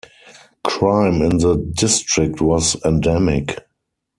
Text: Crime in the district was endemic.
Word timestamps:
Crime 0.63 1.21
in 1.21 1.37
the 1.37 1.57
district 1.75 2.41
was 2.41 2.75
endemic. 2.83 3.59